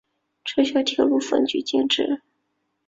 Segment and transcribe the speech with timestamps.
[0.45, 2.23] 撤销铁路分局建制。